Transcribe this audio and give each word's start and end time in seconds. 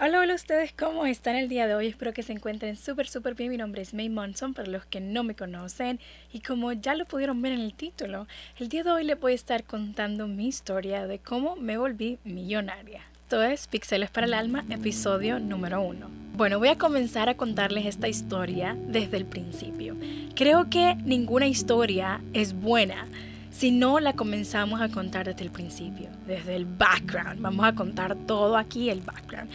Hola, 0.00 0.20
hola 0.20 0.36
ustedes, 0.36 0.72
¿cómo 0.78 1.06
están 1.06 1.34
el 1.34 1.48
día 1.48 1.66
de 1.66 1.74
hoy? 1.74 1.88
Espero 1.88 2.12
que 2.12 2.22
se 2.22 2.32
encuentren 2.32 2.76
súper, 2.76 3.08
súper 3.08 3.34
bien. 3.34 3.50
Mi 3.50 3.56
nombre 3.56 3.82
es 3.82 3.94
May 3.94 4.08
Monson, 4.08 4.54
para 4.54 4.70
los 4.70 4.86
que 4.86 5.00
no 5.00 5.24
me 5.24 5.34
conocen. 5.34 5.98
Y 6.32 6.38
como 6.38 6.72
ya 6.72 6.94
lo 6.94 7.04
pudieron 7.04 7.42
ver 7.42 7.50
en 7.50 7.58
el 7.58 7.74
título, 7.74 8.28
el 8.60 8.68
día 8.68 8.84
de 8.84 8.92
hoy 8.92 9.02
les 9.02 9.18
voy 9.18 9.32
a 9.32 9.34
estar 9.34 9.64
contando 9.64 10.28
mi 10.28 10.46
historia 10.46 11.08
de 11.08 11.18
cómo 11.18 11.56
me 11.56 11.78
volví 11.78 12.20
millonaria. 12.22 13.02
Esto 13.24 13.42
es 13.42 13.66
Pixeles 13.66 14.08
para 14.08 14.28
el 14.28 14.34
Alma, 14.34 14.64
episodio 14.70 15.40
número 15.40 15.82
uno. 15.82 16.08
Bueno, 16.36 16.60
voy 16.60 16.68
a 16.68 16.78
comenzar 16.78 17.28
a 17.28 17.36
contarles 17.36 17.84
esta 17.84 18.06
historia 18.06 18.76
desde 18.78 19.16
el 19.16 19.24
principio. 19.24 19.96
Creo 20.36 20.70
que 20.70 20.94
ninguna 20.94 21.48
historia 21.48 22.20
es 22.34 22.52
buena 22.52 23.08
si 23.50 23.72
no 23.72 23.98
la 23.98 24.12
comenzamos 24.12 24.80
a 24.80 24.88
contar 24.90 25.26
desde 25.26 25.42
el 25.42 25.50
principio, 25.50 26.10
desde 26.28 26.54
el 26.54 26.64
background. 26.64 27.40
Vamos 27.40 27.66
a 27.66 27.74
contar 27.74 28.14
todo 28.14 28.56
aquí, 28.56 28.88
el 28.88 29.00
background 29.00 29.50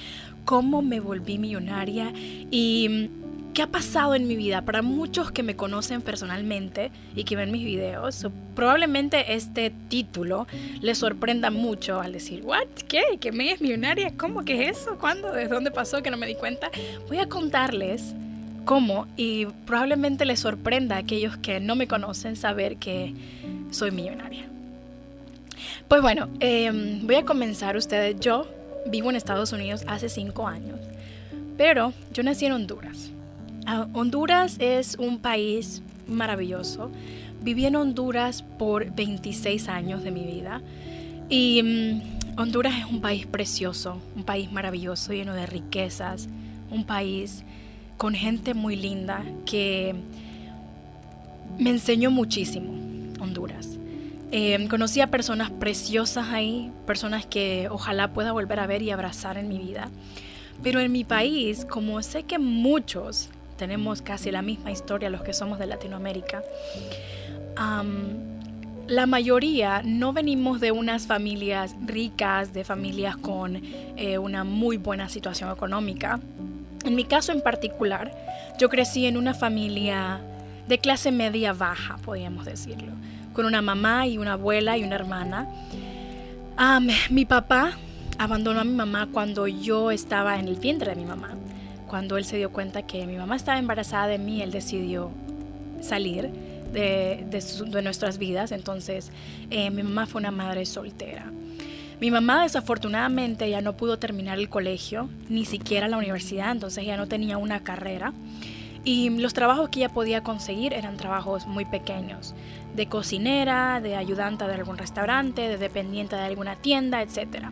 cómo 0.46 0.82
me 0.82 1.00
volví 1.00 1.38
millonaria 1.38 2.12
y 2.52 2.88
mm, 2.90 3.54
qué 3.54 3.62
ha 3.62 3.68
pasado 3.68 4.16
en 4.16 4.28
mi 4.28 4.36
vida. 4.36 4.64
Para 4.64 4.82
muchos 4.82 5.32
que 5.32 5.44
me 5.44 5.56
conocen 5.56 6.02
personalmente 6.02 6.92
y 7.16 7.24
que 7.24 7.36
ven 7.36 7.52
mis 7.52 7.64
videos, 7.64 8.28
probablemente 8.56 9.34
este 9.34 9.72
título 9.90 10.48
les 10.82 10.98
sorprenda 10.98 11.52
mucho 11.52 12.02
al 12.02 12.14
decir, 12.14 12.42
¿what? 12.44 12.68
¿Qué? 12.88 13.04
¿Que 13.20 13.32
me 13.32 13.52
es 13.52 13.62
millonaria? 13.62 14.14
¿Cómo 14.18 14.44
que 14.44 14.64
es 14.64 14.80
eso? 14.80 14.98
¿Cuándo? 15.00 15.32
¿Desde 15.32 15.54
dónde 15.54 15.72
pasó 15.72 16.02
que 16.02 16.12
no 16.12 16.18
me 16.18 16.28
di 16.28 16.36
cuenta? 16.36 16.70
Voy 17.08 17.20
a 17.20 17.30
contarles 17.30 18.16
cómo 18.66 19.08
y 19.18 19.46
probablemente 19.66 20.26
les 20.26 20.40
sorprenda 20.40 20.96
a 20.96 21.00
aquellos 21.00 21.38
que 21.38 21.60
no 21.60 21.76
me 21.76 21.88
conocen 21.88 22.36
saber 22.36 22.78
que 22.78 23.14
soy 23.72 23.92
millonaria. 23.92 24.46
Pues 25.88 26.02
bueno, 26.02 26.30
em, 26.40 27.06
voy 27.06 27.16
a 27.16 27.26
comenzar 27.26 27.78
ustedes. 27.78 28.20
Yo 28.20 28.48
vivo 28.86 29.10
en 29.10 29.16
Estados 29.16 29.52
Unidos 29.54 29.84
hace 29.88 30.10
cinco 30.10 30.48
años, 30.48 30.80
pero 31.58 31.94
yo 32.14 32.24
nací 32.24 32.46
en 32.46 32.54
Honduras. 32.54 33.12
Ah, 33.66 33.88
Honduras 33.94 34.58
es 34.60 34.96
un 35.00 35.20
país 35.20 35.82
maravilloso. 36.08 36.92
Viví 37.42 37.66
en 37.66 37.76
Honduras 37.76 38.42
por 38.42 38.94
26 38.94 39.68
años 39.68 40.04
de 40.04 40.12
mi 40.12 40.26
vida 40.26 40.62
y 41.30 41.62
mm, 41.64 42.40
Honduras 42.40 42.74
es 42.80 42.86
un 42.86 43.02
país 43.02 43.26
precioso, 43.26 44.02
un 44.16 44.24
país 44.24 44.52
maravilloso, 44.52 45.14
lleno 45.14 45.34
de 45.34 45.46
riquezas, 45.46 46.28
un 46.72 46.86
país 46.86 47.44
con 47.98 48.14
gente 48.14 48.54
muy 48.54 48.76
linda 48.76 49.24
que 49.46 49.96
me 51.58 51.70
enseñó 51.70 52.12
muchísimo 52.12 52.74
Honduras. 53.22 53.78
Eh, 54.36 54.68
conocí 54.68 55.00
a 55.00 55.06
personas 55.06 55.52
preciosas 55.52 56.30
ahí, 56.30 56.72
personas 56.88 57.24
que 57.24 57.68
ojalá 57.70 58.14
pueda 58.14 58.32
volver 58.32 58.60
a 58.60 58.66
ver 58.66 58.82
y 58.82 58.90
abrazar 58.90 59.38
en 59.38 59.48
mi 59.48 59.60
vida. 59.60 59.92
Pero 60.64 60.80
en 60.80 60.92
mi 60.92 61.04
país, 61.04 61.66
como 61.66 62.02
sé 62.02 62.24
que 62.24 62.40
muchos 62.40 63.30
tenemos 63.58 64.02
casi 64.02 64.32
la 64.32 64.42
misma 64.42 64.72
historia, 64.72 65.12
los 65.12 65.22
que 65.22 65.34
somos 65.34 65.60
de 65.60 65.68
Latinoamérica, 65.68 66.42
la 68.88 69.06
mayoría 69.06 69.84
no 69.86 70.14
venimos 70.14 70.60
de 70.60 70.72
unas 70.72 71.06
familias 71.06 71.76
ricas, 71.86 72.54
de 72.54 72.64
familias 72.64 73.16
con 73.16 73.62
eh, 73.98 74.18
una 74.18 74.44
muy 74.44 74.78
buena 74.78 75.10
situación 75.10 75.52
económica. 75.52 76.20
En 76.84 76.96
mi 76.96 77.04
caso 77.04 77.34
en 77.34 77.42
particular, 77.42 78.12
yo 78.58 78.68
crecí 78.70 79.06
en 79.06 79.16
una 79.16 79.36
familia 79.36 80.22
de 80.68 80.80
clase 80.80 81.12
media 81.12 81.54
baja, 81.54 81.98
podríamos 81.98 82.46
decirlo 82.46 82.94
con 83.34 83.46
una 83.46 83.62
mamá 83.62 84.08
y 84.08 84.18
una 84.18 84.34
abuela 84.34 84.78
y 84.78 84.84
una 84.84 84.96
hermana. 84.96 85.48
mi 87.10 87.26
papá 87.26 87.78
abandonó 88.18 88.62
a 88.62 88.64
mi 88.64 88.74
mamá 88.74 89.10
cuando 89.12 89.48
yo 89.48 89.92
estaba 89.92 90.40
en 90.40 90.48
el 90.48 90.56
vientre 90.56 90.92
de 90.92 90.96
mi 90.96 91.06
mamá. 91.06 91.32
Cuando 91.88 92.18
él 92.18 92.26
se 92.26 92.38
dio 92.38 92.52
cuenta 92.52 92.84
que 92.84 93.06
mi 93.06 93.18
mamá 93.18 93.36
estaba 93.36 93.60
embarazada 93.60 94.08
de 94.08 94.18
mí, 94.18 94.42
él 94.42 94.52
decidió 94.52 95.12
salir 95.82 96.30
de, 96.72 97.82
nuestras 97.84 98.18
vidas. 98.18 98.52
Entonces, 98.52 99.12
eh, 99.50 99.70
mi 99.70 99.84
mamá 99.84 100.06
fue 100.06 100.20
una 100.20 100.32
madre 100.32 100.66
soltera. 100.66 101.32
Mi 102.00 102.12
mamá 102.12 102.44
desafortunadamente 102.44 103.50
ya 103.50 103.62
no 103.62 103.78
pudo 103.78 103.98
terminar 103.98 104.40
el 104.40 104.50
colegio, 104.50 105.10
ni 105.30 105.46
siquiera 105.46 105.88
la 105.88 105.98
universidad, 105.98 106.52
entonces 106.52 106.86
ya 106.86 106.98
no 106.98 107.08
tenía 107.08 107.38
una 107.38 107.62
carrera. 107.62 108.14
Y 108.86 109.10
los 109.10 109.34
trabajos 109.34 109.70
que 109.70 109.80
ella 109.80 109.90
podía 109.90 110.24
conseguir 110.24 110.74
eran 110.74 110.98
trabajos 110.98 111.48
muy 111.48 111.64
pequeños, 111.64 112.36
de 112.76 112.88
cocinera, 112.88 113.80
de 113.80 113.96
ayudante 113.96 114.46
de 114.46 114.54
algún 114.54 114.78
restaurante, 114.78 115.48
de 115.48 115.58
dependiente 115.58 116.16
de 116.16 116.24
alguna 116.24 116.56
tienda, 116.58 117.02
etc. 117.02 117.46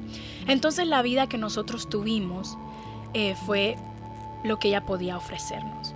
Entonces 0.48 0.88
la 0.88 1.02
vida 1.02 1.28
que 1.28 1.38
nosotros 1.38 1.90
tuvimos 1.90 2.58
eh, 3.14 3.36
fue 3.46 3.78
lo 4.44 4.58
que 4.58 4.70
ella 4.70 4.86
podía 4.86 5.18
ofrecernos 5.18 5.94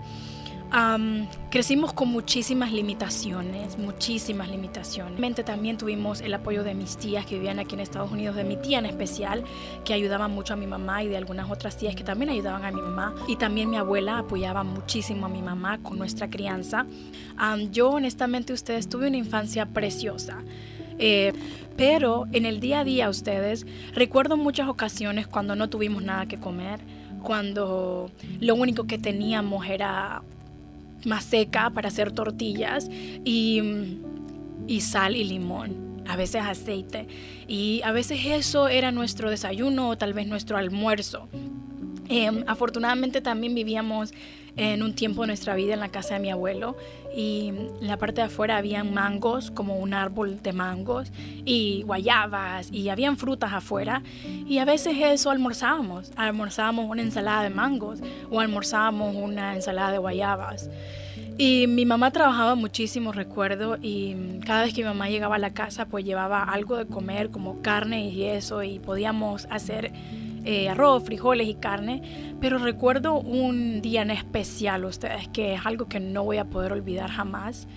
crecimos 1.49 1.93
con 1.93 2.09
muchísimas 2.09 2.73
limitaciones, 2.73 3.77
muchísimas 3.77 4.49
limitaciones. 4.49 5.45
También 5.45 5.77
tuvimos 5.77 6.19
el 6.19 6.33
apoyo 6.33 6.63
de 6.63 6.73
mis 6.73 6.97
tías 6.97 7.25
que 7.25 7.35
vivían 7.35 7.59
aquí 7.59 7.75
en 7.75 7.79
Estados 7.79 8.11
Unidos, 8.11 8.35
de 8.35 8.43
mi 8.43 8.57
tía 8.57 8.79
en 8.79 8.85
especial, 8.85 9.43
que 9.85 9.93
ayudaban 9.93 10.31
mucho 10.31 10.53
a 10.53 10.57
mi 10.57 10.67
mamá 10.67 11.03
y 11.03 11.07
de 11.07 11.17
algunas 11.17 11.49
otras 11.49 11.77
tías 11.77 11.95
que 11.95 12.03
también 12.03 12.29
ayudaban 12.29 12.65
a 12.65 12.71
mi 12.71 12.81
mamá. 12.81 13.15
Y 13.27 13.37
también 13.37 13.69
mi 13.69 13.77
abuela 13.77 14.17
apoyaba 14.17 14.63
muchísimo 14.63 15.27
a 15.27 15.29
mi 15.29 15.41
mamá 15.41 15.77
con 15.81 15.97
nuestra 15.97 16.29
crianza. 16.29 16.85
yo 17.71 17.91
honestamente 17.91 18.51
ustedes 18.51 18.89
tuve 18.89 19.07
una 19.07 19.17
infancia 19.17 19.65
preciosa. 19.67 20.43
Eh, 20.97 21.33
pero 21.77 22.25
en 22.31 22.45
el 22.45 22.59
día 22.59 22.79
a 22.79 22.83
día 22.83 23.09
ustedes, 23.09 23.65
recuerdo 23.93 24.37
muchas 24.37 24.67
ocasiones 24.67 25.27
cuando 25.27 25.55
no 25.55 25.69
tuvimos 25.69 26.03
nada 26.03 26.25
que 26.25 26.37
comer, 26.37 26.79
cuando 27.21 28.11
lo 28.39 28.55
único 28.55 28.85
que 28.85 28.97
teníamos 28.97 29.65
era 29.67 30.21
más 31.05 31.23
seca 31.23 31.69
para 31.69 31.89
hacer 31.89 32.11
tortillas 32.11 32.89
y, 33.23 33.61
y 34.67 34.81
sal 34.81 35.15
y 35.15 35.23
limón 35.23 35.85
a 36.07 36.15
veces 36.15 36.41
aceite. 36.43 37.07
Y 37.47 37.81
a 37.83 37.91
veces 37.91 38.19
eso 38.25 38.67
era 38.67 38.91
nuestro 38.91 39.29
desayuno 39.29 39.89
o 39.89 39.97
tal 39.97 40.13
vez 40.13 40.27
nuestro 40.27 40.57
almuerzo. 40.57 41.27
Em, 42.07 42.43
afortunadamente 42.47 43.21
también 43.21 43.55
vivíamos 43.55 44.13
en 44.57 44.83
un 44.83 44.93
tiempo 44.93 45.21
de 45.21 45.27
nuestra 45.27 45.55
vida 45.55 45.73
en 45.73 45.79
la 45.79 45.89
casa 45.89 46.15
de 46.15 46.19
mi 46.19 46.31
abuelo 46.31 46.77
y 47.15 47.47
en 47.47 47.87
la 47.87 47.97
parte 47.97 48.21
de 48.21 48.27
afuera 48.27 48.57
habían 48.57 48.93
mangos, 48.93 49.51
como 49.51 49.77
un 49.77 49.93
árbol 49.93 50.41
de 50.41 50.53
mangos 50.53 51.11
y 51.45 51.83
guayabas 51.83 52.71
y 52.71 52.89
habían 52.89 53.17
frutas 53.17 53.53
afuera 53.53 54.03
y 54.47 54.57
a 54.59 54.65
veces 54.65 54.95
eso 54.99 55.29
almorzábamos, 55.29 56.11
almorzábamos 56.15 56.89
una 56.89 57.01
ensalada 57.01 57.43
de 57.43 57.49
mangos 57.49 57.99
o 58.29 58.39
almorzábamos 58.39 59.15
una 59.15 59.55
ensalada 59.55 59.91
de 59.91 59.97
guayabas. 59.97 60.69
Y 61.37 61.67
mi 61.67 61.85
mamá 61.85 62.11
trabajaba 62.11 62.55
muchísimo, 62.55 63.11
recuerdo, 63.11 63.77
y 63.81 64.39
cada 64.45 64.63
vez 64.63 64.73
que 64.73 64.83
mi 64.83 64.87
mamá 64.87 65.09
llegaba 65.09 65.35
a 65.35 65.39
la 65.39 65.49
casa, 65.49 65.85
pues 65.85 66.05
llevaba 66.05 66.43
algo 66.43 66.77
de 66.77 66.85
comer, 66.85 67.29
como 67.29 67.61
carne 67.61 68.07
y 68.07 68.23
eso, 68.23 68.63
y 68.63 68.79
podíamos 68.79 69.45
hacer 69.49 69.91
eh, 70.45 70.69
arroz, 70.69 71.03
frijoles 71.03 71.47
y 71.47 71.55
carne. 71.55 72.35
Pero 72.39 72.57
recuerdo 72.57 73.19
un 73.19 73.81
día 73.81 74.01
en 74.01 74.11
especial, 74.11 74.85
ustedes, 74.85 75.27
que 75.29 75.55
es 75.55 75.65
algo 75.65 75.87
que 75.87 75.99
no 75.99 76.23
voy 76.23 76.37
a 76.37 76.45
poder 76.45 76.71
olvidar 76.71 77.09
jamás. 77.09 77.67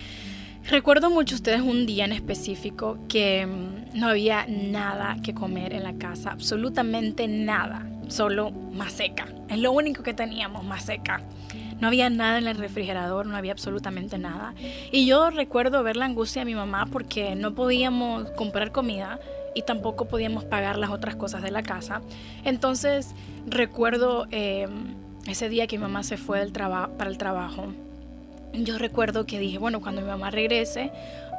Recuerdo 0.69 1.09
mucho 1.09 1.35
ustedes 1.35 1.61
un 1.61 1.85
día 1.85 2.05
en 2.05 2.11
específico 2.11 2.99
que 3.07 3.45
mm, 3.45 3.97
no 3.97 4.09
había 4.09 4.45
nada 4.47 5.17
que 5.23 5.33
comer 5.33 5.73
en 5.73 5.83
la 5.83 5.93
casa, 5.93 6.31
absolutamente 6.31 7.27
nada, 7.27 7.89
solo 8.07 8.53
seca. 8.89 9.27
Es 9.49 9.57
lo 9.57 9.71
único 9.71 10.03
que 10.03 10.13
teníamos, 10.13 10.63
seca. 10.83 11.21
No 11.79 11.87
había 11.87 12.09
nada 12.09 12.37
en 12.37 12.47
el 12.47 12.57
refrigerador, 12.57 13.25
no 13.25 13.35
había 13.35 13.51
absolutamente 13.51 14.17
nada. 14.17 14.53
Y 14.91 15.05
yo 15.05 15.29
recuerdo 15.29 15.81
ver 15.81 15.95
la 15.95 16.05
angustia 16.05 16.41
de 16.41 16.45
mi 16.45 16.55
mamá 16.55 16.87
porque 16.91 17.35
no 17.35 17.55
podíamos 17.55 18.29
comprar 18.31 18.71
comida 18.71 19.19
y 19.55 19.63
tampoco 19.63 20.05
podíamos 20.05 20.43
pagar 20.43 20.77
las 20.77 20.89
otras 20.89 21.15
cosas 21.15 21.41
de 21.41 21.51
la 21.51 21.63
casa. 21.63 22.01
Entonces 22.43 23.13
recuerdo 23.47 24.27
em, 24.31 24.95
ese 25.27 25.49
día 25.49 25.67
que 25.67 25.77
mi 25.77 25.83
mamá 25.83 26.03
se 26.03 26.17
fue 26.17 26.39
del 26.39 26.51
para 26.51 27.09
el 27.09 27.17
trabajo. 27.17 27.73
Yo 28.53 28.77
recuerdo 28.77 29.25
que 29.25 29.39
dije, 29.39 29.57
bueno, 29.57 29.81
cuando 29.81 30.01
mi 30.01 30.07
mamá 30.07 30.31
regrese 30.31 30.91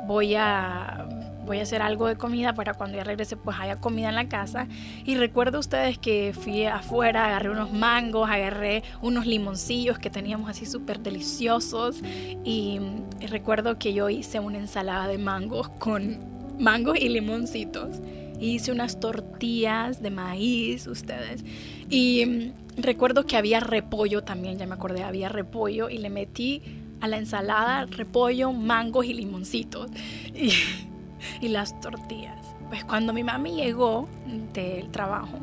voy 0.07 0.35
a 0.35 1.07
voy 1.45 1.59
a 1.59 1.63
hacer 1.63 1.83
algo 1.83 2.07
de 2.07 2.17
comida 2.17 2.55
para 2.55 2.75
cuando 2.75 2.97
ya 2.97 3.03
regrese 3.03 3.37
pues 3.37 3.57
haya 3.59 3.77
comida 3.77 4.09
en 4.09 4.15
la 4.15 4.29
casa. 4.29 4.69
Y 5.05 5.17
recuerdo 5.17 5.59
ustedes 5.59 5.99
que 5.99 6.33
fui 6.33 6.67
afuera, 6.67 7.27
agarré 7.27 7.51
unos 7.51 7.73
mangos, 7.73 8.31
agarré 8.31 8.85
unos 9.03 9.27
limoncillos 9.27 9.99
que 9.99 10.11
teníamos 10.11 10.49
así 10.49 10.65
súper 10.65 11.01
deliciosos 11.01 12.03
y 12.45 12.81
recuerdo 13.29 13.79
que 13.79 13.93
yo 13.93 14.09
hice 14.09 14.39
una 14.39 14.59
ensalada 14.59 15.09
de 15.09 15.19
mangos 15.19 15.69
con 15.69 16.40
mangos 16.61 16.99
y 16.99 17.09
limoncitos. 17.09 18.01
Hice 18.39 18.73
unas 18.73 19.01
tortillas 19.01 20.03
de 20.03 20.11
maíz, 20.11 20.87
ustedes. 20.87 21.45
Y 21.89 22.53
recuerdo 22.77 23.27
que 23.27 23.37
había 23.37 23.61
repollo 23.61 24.23
también, 24.23 24.59
ya 24.59 24.67
me 24.67 24.75
acordé, 24.75 25.03
había 25.03 25.29
repollo 25.29 25.91
y 25.91 25.99
le 25.99 26.11
metí 26.11 26.63
a 27.01 27.09
la 27.09 27.19
ensalada 27.19 27.87
repollo, 27.87 28.53
mangos 28.53 29.07
y 29.07 29.15
limoncitos. 29.15 29.91
Y 30.35 30.53
y 31.41 31.49
las 31.49 31.79
tortillas. 31.81 32.47
Pues 32.69 32.85
cuando 32.85 33.13
mi 33.13 33.25
mami 33.25 33.53
llegó 33.53 34.09
del 34.53 34.91
trabajo, 34.91 35.39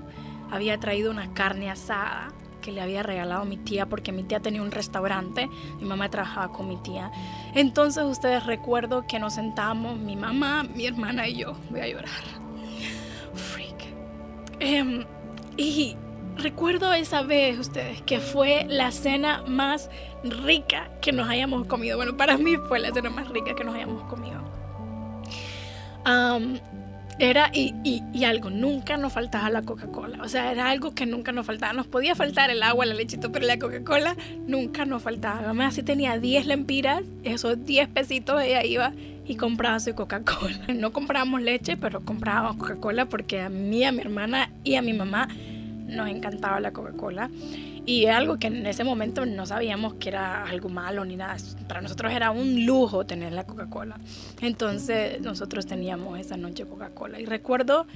había 0.49 0.77
traído 0.77 1.11
una 1.11 1.33
carne 1.33 1.69
asada 1.69 2.29
que 2.67 2.73
le 2.73 2.81
había 2.81 3.01
regalado 3.01 3.45
mi 3.45 3.55
tía 3.55 3.85
porque 3.85 4.11
mi 4.11 4.23
tía 4.23 4.41
tenía 4.41 4.61
un 4.61 4.71
restaurante, 4.71 5.49
mi 5.79 5.85
mamá 5.85 6.09
trabajaba 6.09 6.51
con 6.51 6.67
mi 6.67 6.75
tía. 6.75 7.09
Entonces 7.55 8.03
ustedes 8.03 8.45
recuerdo 8.45 9.07
que 9.07 9.19
nos 9.19 9.35
sentamos, 9.35 9.97
mi 9.97 10.17
mamá, 10.17 10.63
mi 10.63 10.85
hermana 10.85 11.29
y 11.29 11.37
yo, 11.37 11.55
voy 11.69 11.79
a 11.79 11.87
llorar. 11.87 12.09
Freak. 13.33 13.85
Em, 14.59 15.05
y 15.55 15.95
recuerdo 16.35 16.91
esa 16.91 17.21
vez 17.21 17.57
ustedes 17.57 18.01
que 18.01 18.19
fue 18.19 18.65
la 18.67 18.91
cena 18.91 19.43
más 19.47 19.89
rica 20.25 20.91
que 20.99 21.13
nos 21.13 21.29
hayamos 21.29 21.67
comido. 21.67 21.95
Bueno, 21.95 22.17
para 22.17 22.37
mí 22.37 22.57
fue 22.67 22.79
la 22.79 22.91
cena 22.91 23.09
más 23.09 23.29
rica 23.29 23.55
que 23.55 23.63
nos 23.63 23.75
hayamos 23.75 24.03
comido. 24.09 24.43
Era, 27.19 27.49
y, 27.51 27.73
y, 27.83 28.23
algo, 28.25 28.51
nunca 28.51 28.95
nos 28.95 29.13
faltaba 29.13 29.49
la 29.49 29.63
Coca-Cola. 29.63 30.19
O 30.21 30.29
sea, 30.29 30.51
era 30.51 30.69
algo 30.69 30.93
que 30.93 31.07
nunca 31.07 31.31
nos 31.31 31.47
faltaba. 31.47 31.73
Nos 31.73 31.87
podía 31.87 32.13
faltar 32.13 32.51
el 32.51 32.61
agua, 32.61 32.85
la 32.85 32.93
lechita, 32.93 33.29
pero 33.29 33.47
la 33.47 33.57
Coca-Cola 33.57 34.15
nunca 34.45 34.85
nos 34.85 35.01
faltaba. 35.01 35.39
Además, 35.39 35.73
si 35.73 35.81
tenía 35.81 36.19
10 36.19 36.45
lempiras, 36.45 37.01
esos 37.23 37.65
10 37.65 37.87
pesitos 37.89 38.41
ella 38.43 38.63
iba 38.63 38.93
y 39.25 39.35
compraba 39.35 39.79
su 39.79 39.95
Coca-Cola. 39.95 40.59
No 40.75 40.93
comprábamos 40.93 41.41
leche, 41.41 41.75
pero 41.75 42.01
comprábamos 42.01 42.57
Coca-Cola 42.57 43.05
porque 43.07 43.41
a 43.41 43.49
mí, 43.49 43.83
a 43.83 43.91
mi 43.91 44.01
hermana 44.01 44.51
y 44.63 44.75
a 44.75 44.83
mi 44.83 44.93
mamá 44.93 45.27
nos 45.87 46.09
encantaba 46.09 46.59
la 46.59 46.71
Coca-Cola. 46.71 47.31
Y 47.87 48.07
algo 48.07 48.37
que 48.37 48.47
en 48.47 48.65
ese 48.65 48.83
momento 48.83 49.25
no 49.25 49.45
sabíamos 49.45 49.93
que 49.93 50.09
era 50.09 50.43
algo 50.43 50.67
malo 50.67 51.05
ni 51.05 51.15
nada. 51.15 51.37
Para 51.69 51.79
nosotros 51.79 52.11
era 52.11 52.31
un 52.31 52.65
lujo 52.65 53.05
tener 53.05 53.31
la 53.31 53.45
Coca-Cola. 53.45 53.97
Entonces 54.41 55.21
nosotros 55.21 55.65
teníamos 55.65 56.19
esa 56.19 56.35
noche 56.35 56.65
Coca-Cola. 56.65 57.17
Y 57.21 57.25
recuerdo 57.25 57.87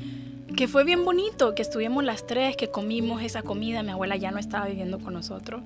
que 0.55 0.69
fue 0.69 0.85
bien 0.85 1.03
bonito, 1.03 1.55
que 1.55 1.61
estuvimos 1.61 2.05
las 2.05 2.25
tres, 2.25 2.55
que 2.55 2.69
comimos 2.69 3.21
esa 3.21 3.41
comida. 3.41 3.83
Mi 3.83 3.91
abuela 3.91 4.15
ya 4.15 4.31
no 4.31 4.39
estaba 4.39 4.67
viviendo 4.67 4.97
con 4.97 5.13
nosotros. 5.13 5.61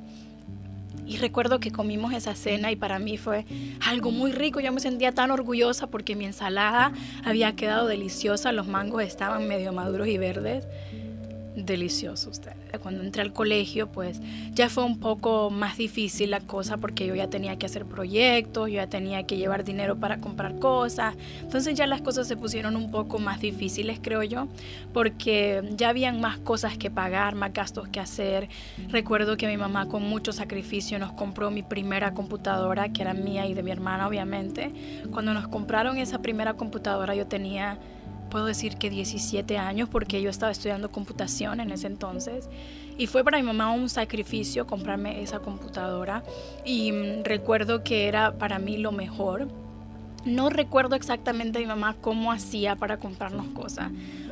Y 1.05 1.17
recuerdo 1.17 1.59
que 1.59 1.69
comimos 1.69 2.11
esa 2.11 2.33
cena 2.33 2.71
y 2.71 2.75
para 2.75 2.97
mí 2.97 3.17
fue 3.17 3.45
algo 3.85 4.09
muy 4.09 4.31
rico. 4.31 4.59
Yo 4.59 4.71
me 4.71 4.79
sentía 4.79 5.11
tan 5.11 5.29
orgullosa 5.29 5.85
porque 5.85 6.15
mi 6.15 6.25
ensalada 6.25 6.93
había 7.23 7.55
quedado 7.55 7.85
deliciosa, 7.85 8.51
los 8.51 8.67
mangos 8.67 9.03
estaban 9.03 9.47
medio 9.47 9.71
maduros 9.71 10.07
y 10.07 10.17
verdes 10.17 10.65
delicioso. 11.55 12.31
Cuando 12.81 13.03
entré 13.03 13.21
al 13.21 13.33
colegio, 13.33 13.91
pues 13.91 14.19
ya 14.51 14.69
fue 14.69 14.83
un 14.83 14.99
poco 14.99 15.49
más 15.49 15.77
difícil 15.77 16.31
la 16.31 16.41
cosa 16.41 16.77
porque 16.77 17.07
yo 17.07 17.15
ya 17.15 17.29
tenía 17.29 17.57
que 17.57 17.65
hacer 17.65 17.85
proyectos, 17.85 18.69
yo 18.69 18.75
ya 18.75 18.87
tenía 18.87 19.23
que 19.23 19.37
llevar 19.37 19.63
dinero 19.63 19.97
para 19.97 20.19
comprar 20.19 20.59
cosas. 20.59 21.15
Entonces 21.41 21.75
ya 21.75 21.87
las 21.87 22.01
cosas 22.01 22.27
se 22.27 22.35
pusieron 22.35 22.75
un 22.75 22.91
poco 22.91 23.19
más 23.19 23.39
difíciles, 23.39 23.99
creo 24.01 24.23
yo, 24.23 24.47
porque 24.93 25.63
ya 25.77 25.89
habían 25.89 26.19
más 26.19 26.37
cosas 26.39 26.77
que 26.77 26.91
pagar, 26.91 27.35
más 27.35 27.53
gastos 27.53 27.87
que 27.87 27.99
hacer. 27.99 28.49
Recuerdo 28.89 29.37
que 29.37 29.47
mi 29.47 29.57
mamá 29.57 29.87
con 29.87 30.03
mucho 30.03 30.31
sacrificio 30.33 30.99
nos 30.99 31.13
compró 31.13 31.51
mi 31.51 31.63
primera 31.63 32.13
computadora, 32.13 32.89
que 32.89 33.01
era 33.01 33.13
mía 33.13 33.47
y 33.47 33.53
de 33.53 33.63
mi 33.63 33.71
hermana, 33.71 34.07
obviamente. 34.07 34.71
Cuando 35.11 35.33
nos 35.33 35.47
compraron 35.47 35.97
esa 35.97 36.19
primera 36.19 36.55
computadora, 36.55 37.15
yo 37.15 37.27
tenía 37.27 37.77
puedo 38.35 38.47
decir 38.47 38.75
que 38.75 38.89
17 38.89 39.57
años 39.57 39.87
porque 39.87 40.21
yo 40.21 40.29
estaba 40.29 40.51
estudiando 40.51 40.91
computación 40.91 41.61
en 41.61 41.71
ese 41.71 41.87
entonces 41.87 42.49
y 42.97 43.07
fue 43.07 43.23
para 43.23 43.37
mi 43.37 43.43
mamá 43.43 43.71
un 43.71 43.87
sacrificio 43.87 44.67
comprarme 44.67 45.21
esa 45.21 45.39
computadora 45.39 46.21
y 46.65 46.91
mm, 46.91 47.23
recuerdo 47.23 47.81
que 47.85 48.09
era 48.09 48.33
para 48.33 48.59
mí 48.59 48.75
lo 48.75 48.91
mejor. 48.91 49.47
No 50.25 50.49
recuerdo 50.49 50.97
exactamente 50.97 51.59
mi 51.59 51.65
mamá 51.65 51.95
cómo 52.01 52.33
hacía 52.33 52.75
para 52.75 52.97
comprarnos 52.97 53.47
cosas, 53.53 53.89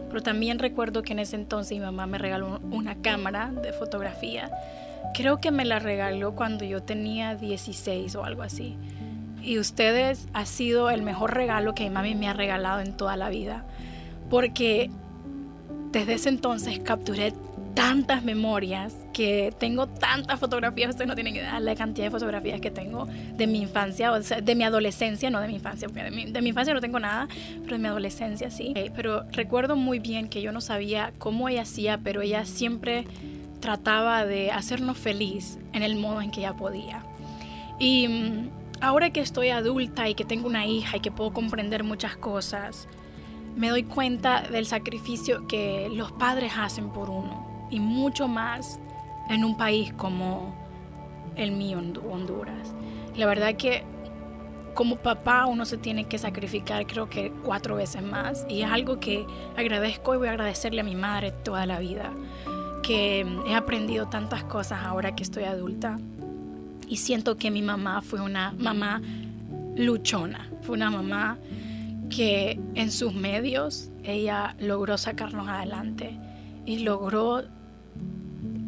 pero 0.09 0.21
también 0.21 0.59
recuerdo 0.59 1.01
que 1.01 1.13
en 1.13 1.19
ese 1.19 1.37
entonces 1.37 1.71
mi 1.71 1.85
mamá 1.85 2.05
me 2.05 2.17
regaló 2.17 2.59
una 2.71 2.95
cámara 2.95 3.53
de 3.53 3.71
fotografía. 3.71 4.51
Creo 5.13 5.39
que 5.39 5.51
me 5.51 5.63
la 5.63 5.79
regaló 5.79 6.35
cuando 6.35 6.65
yo 6.65 6.83
tenía 6.83 7.35
16 7.35 8.15
o 8.15 8.25
algo 8.25 8.43
así. 8.43 8.75
Y 9.41 9.59
ustedes 9.59 10.27
ha 10.33 10.45
sido 10.45 10.89
el 10.89 11.03
mejor 11.03 11.33
regalo 11.33 11.73
que 11.73 11.85
mi 11.85 11.89
mami 11.89 12.15
me 12.15 12.27
ha 12.27 12.33
regalado 12.33 12.81
en 12.81 12.97
toda 12.97 13.15
la 13.15 13.29
vida 13.29 13.65
porque 14.33 14.89
desde 15.91 16.15
ese 16.15 16.29
entonces 16.29 16.79
capturé 16.79 17.35
tantas 17.75 18.23
memorias, 18.23 18.95
que 19.13 19.53
tengo 19.59 19.85
tantas 19.85 20.39
fotografías, 20.39 20.89
ustedes 20.89 21.07
no 21.07 21.13
tienen 21.13 21.35
idea 21.35 21.59
la 21.59 21.75
cantidad 21.75 22.07
de 22.07 22.09
fotografías 22.09 22.59
que 22.59 22.71
tengo 22.71 23.05
de 23.05 23.45
mi 23.45 23.61
infancia, 23.61 24.11
o 24.11 24.19
sea, 24.23 24.41
de 24.41 24.55
mi 24.55 24.63
adolescencia, 24.63 25.29
no 25.29 25.39
de 25.39 25.47
mi 25.47 25.53
infancia, 25.53 25.87
porque 25.87 26.01
de 26.01 26.09
mi, 26.09 26.31
de 26.31 26.41
mi 26.41 26.49
infancia 26.49 26.73
no 26.73 26.81
tengo 26.81 26.99
nada, 26.99 27.27
pero 27.61 27.73
de 27.75 27.77
mi 27.77 27.87
adolescencia 27.87 28.49
sí. 28.49 28.73
Eh, 28.75 28.89
pero 28.95 29.23
recuerdo 29.31 29.75
muy 29.75 29.99
bien 29.99 30.27
que 30.29 30.41
yo 30.41 30.51
no 30.51 30.61
sabía 30.61 31.13
cómo 31.19 31.47
ella 31.47 31.61
hacía, 31.61 31.99
pero 32.03 32.21
ella 32.23 32.43
siempre 32.45 33.05
trataba 33.59 34.25
de 34.25 34.49
hacernos 34.49 34.97
feliz 34.97 35.59
en 35.73 35.83
el 35.83 35.95
modo 35.95 36.23
en 36.23 36.31
que 36.31 36.39
ella 36.39 36.53
podía. 36.53 37.03
Y 37.77 38.07
mm, 38.07 38.49
ahora 38.81 39.11
que 39.11 39.19
estoy 39.19 39.49
adulta 39.49 40.09
y 40.09 40.15
que 40.15 40.25
tengo 40.25 40.47
una 40.47 40.65
hija 40.65 40.97
y 40.97 41.01
que 41.01 41.11
puedo 41.11 41.33
comprender 41.33 41.83
muchas 41.83 42.17
cosas, 42.17 42.87
me 43.55 43.69
doy 43.69 43.83
cuenta 43.83 44.41
del 44.41 44.65
sacrificio 44.65 45.47
que 45.47 45.89
los 45.93 46.11
padres 46.11 46.53
hacen 46.57 46.89
por 46.89 47.09
uno 47.09 47.67
y 47.69 47.79
mucho 47.79 48.27
más 48.27 48.79
en 49.29 49.43
un 49.43 49.57
país 49.57 49.93
como 49.93 50.53
el 51.35 51.51
mío, 51.51 51.79
Honduras. 51.79 52.73
La 53.15 53.25
verdad 53.25 53.55
que 53.55 53.83
como 54.73 54.97
papá 54.97 55.45
uno 55.45 55.65
se 55.65 55.77
tiene 55.77 56.05
que 56.05 56.17
sacrificar 56.17 56.87
creo 56.87 57.09
que 57.09 57.31
cuatro 57.43 57.75
veces 57.75 58.01
más 58.01 58.45
y 58.49 58.61
es 58.61 58.71
algo 58.71 58.99
que 58.99 59.25
agradezco 59.55 60.15
y 60.15 60.17
voy 60.17 60.27
a 60.27 60.31
agradecerle 60.31 60.81
a 60.81 60.83
mi 60.83 60.95
madre 60.95 61.31
toda 61.31 61.65
la 61.65 61.79
vida, 61.79 62.11
que 62.81 63.25
he 63.47 63.55
aprendido 63.55 64.07
tantas 64.07 64.43
cosas 64.43 64.83
ahora 64.83 65.15
que 65.15 65.23
estoy 65.23 65.43
adulta 65.43 65.97
y 66.87 66.97
siento 66.97 67.37
que 67.37 67.51
mi 67.51 67.61
mamá 67.61 68.01
fue 68.01 68.19
una 68.21 68.53
mamá 68.57 69.01
luchona, 69.75 70.49
fue 70.61 70.75
una 70.75 70.89
mamá 70.89 71.37
que 72.09 72.59
en 72.75 72.91
sus 72.91 73.13
medios 73.13 73.89
ella 74.03 74.55
logró 74.59 74.97
sacarnos 74.97 75.47
adelante 75.47 76.17
y 76.65 76.79
logró 76.79 77.43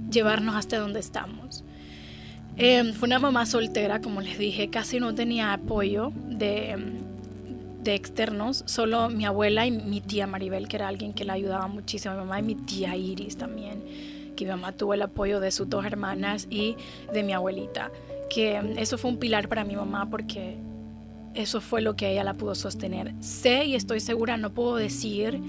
llevarnos 0.10 0.56
hasta 0.56 0.80
donde 0.80 1.00
estamos. 1.00 1.64
Em, 2.58 2.94
fue 2.94 3.08
una 3.08 3.20
mamá 3.20 3.46
soltera, 3.46 4.00
como 4.02 4.22
les 4.22 4.38
dije, 4.38 4.70
casi 4.70 5.00
no 5.00 5.14
tenía 5.14 5.52
apoyo 5.52 6.14
de, 6.30 6.78
de, 7.84 7.96
externos, 7.96 8.64
solo 8.66 9.10
mi 9.10 9.26
abuela 9.26 9.68
y 9.68 9.72
mi 9.72 10.00
tía 10.00 10.26
Maribel, 10.26 10.70
que 10.70 10.78
era 10.78 10.88
alguien 10.88 11.14
que 11.14 11.26
la 11.26 11.34
ayudaba 11.34 11.68
muchísimo, 11.68 12.14
mi 12.14 12.22
mamá 12.22 12.40
y 12.40 12.44
mi 12.44 12.56
tía 12.56 12.96
Iris 12.96 13.38
también, 13.38 13.84
que 14.38 14.46
mi 14.46 14.52
mamá 14.52 14.72
tuvo 14.72 14.94
el 14.94 15.02
apoyo 15.02 15.42
de 15.42 15.52
sus 15.52 15.70
dos 15.70 15.86
hermanas 15.86 16.48
y 16.50 16.78
de 17.12 17.24
mi 17.24 17.34
abuelita, 17.34 17.92
que 18.30 18.56
em, 18.56 18.78
eso 18.78 18.98
fue 18.98 19.12
un 19.12 19.18
pilar 19.18 19.50
para 19.50 19.66
mi 19.66 19.76
mamá 19.76 20.10
porque 20.10 20.58
eso 21.36 21.62
fue 21.62 21.82
lo 21.82 21.96
que 21.96 22.12
ella 22.12 22.24
la 22.24 22.34
pudo 22.34 22.56
sostener. 22.56 23.14
Sé 23.20 23.66
y 23.66 23.76
estoy 23.76 24.00
segura, 24.00 24.38
no 24.38 24.54
puedo 24.54 24.76
decir, 24.76 25.42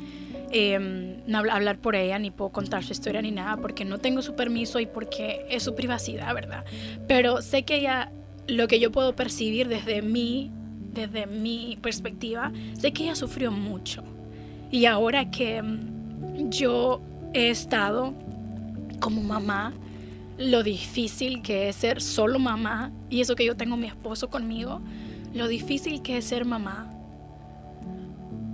eh, 0.52 1.22
hablar 1.32 1.78
por 1.78 1.96
ella, 1.96 2.18
ni 2.18 2.30
puedo 2.30 2.50
contar 2.50 2.84
su 2.84 2.92
historia 2.92 3.22
ni 3.22 3.30
nada, 3.30 3.56
porque 3.56 3.84
no 3.84 3.98
tengo 3.98 4.22
su 4.22 4.34
permiso 4.34 4.80
y 4.80 4.86
porque 4.86 5.46
es 5.50 5.62
su 5.62 5.74
privacidad, 5.74 6.34
¿verdad? 6.34 6.64
Pero 7.08 7.42
sé 7.42 7.64
que 7.64 7.76
ella, 7.76 8.12
lo 8.46 8.68
que 8.68 8.78
yo 8.78 8.92
puedo 8.92 9.14
percibir 9.14 9.68
desde 9.68 10.02
mí, 10.02 10.50
desde 10.92 11.26
mi 11.26 11.78
perspectiva, 11.80 12.52
sé 12.78 12.92
que 12.92 13.04
ella 13.04 13.14
sufrió 13.14 13.50
mucho. 13.50 14.02
Y 14.70 14.86
ahora 14.86 15.30
que 15.30 15.56
em, 15.56 16.50
yo 16.50 17.00
he 17.32 17.50
estado 17.50 18.14
como 19.00 19.22
mamá, 19.22 19.72
lo 20.38 20.62
difícil 20.62 21.42
que 21.42 21.68
es 21.68 21.76
ser 21.76 22.02
solo 22.02 22.38
mamá, 22.38 22.92
y 23.08 23.20
eso 23.20 23.36
que 23.36 23.44
yo 23.44 23.56
tengo 23.56 23.76
mi 23.76 23.86
esposo 23.86 24.28
conmigo, 24.28 24.80
lo 25.36 25.48
difícil 25.48 26.02
que 26.02 26.18
es 26.18 26.24
ser 26.24 26.44
mamá, 26.44 26.92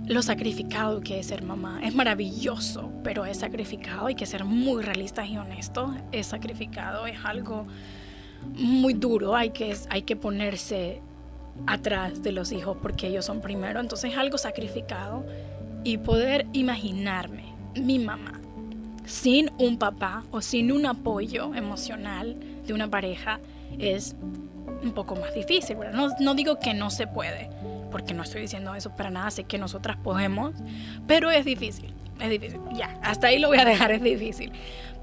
lo 0.05 0.21
sacrificado 0.21 1.01
que 1.01 1.19
es 1.19 1.27
ser 1.27 1.43
mamá. 1.43 1.79
Es 1.83 1.95
maravilloso, 1.95 2.91
pero 3.03 3.25
es 3.25 3.37
sacrificado. 3.37 4.07
Hay 4.07 4.15
que 4.15 4.25
ser 4.25 4.43
muy 4.43 4.83
realistas 4.83 5.29
y 5.29 5.37
honestos. 5.37 5.91
Es 6.11 6.27
sacrificado, 6.27 7.07
es 7.07 7.17
algo 7.23 7.65
muy 8.55 8.93
duro. 8.93 9.35
Hay 9.35 9.51
que, 9.51 9.75
hay 9.89 10.01
que 10.01 10.15
ponerse 10.15 11.01
atrás 11.67 12.21
de 12.21 12.31
los 12.31 12.51
hijos 12.51 12.77
porque 12.81 13.07
ellos 13.07 13.25
son 13.25 13.39
primero. 13.41 13.79
Entonces 13.79 14.11
es 14.11 14.17
algo 14.17 14.37
sacrificado. 14.37 15.25
Y 15.85 15.97
poder 15.97 16.47
imaginarme 16.53 17.53
mi 17.75 17.99
mamá 17.99 18.39
sin 19.05 19.51
un 19.57 19.77
papá 19.77 20.23
o 20.31 20.41
sin 20.41 20.71
un 20.71 20.85
apoyo 20.85 21.53
emocional 21.55 22.37
de 22.65 22.73
una 22.73 22.89
pareja 22.89 23.39
es 23.77 24.15
un 24.83 24.91
poco 24.91 25.15
más 25.15 25.33
difícil, 25.33 25.77
No, 25.93 26.09
no 26.19 26.35
digo 26.35 26.59
que 26.59 26.73
no 26.73 26.89
se 26.89 27.07
puede, 27.07 27.49
porque 27.91 28.13
no 28.13 28.23
estoy 28.23 28.41
diciendo 28.41 28.75
eso 28.75 28.91
para 28.95 29.09
nada, 29.09 29.31
sé 29.31 29.45
que 29.45 29.57
nosotras 29.57 29.97
podemos, 29.97 30.53
pero 31.07 31.31
es 31.31 31.45
difícil. 31.45 31.93
es 32.19 32.29
difícil. 32.29 32.59
Ya, 32.75 32.99
hasta 33.01 33.27
ahí 33.27 33.39
lo 33.39 33.47
voy 33.47 33.59
a 33.59 33.65
dejar, 33.65 33.91
es 33.91 34.01
difícil. 34.01 34.51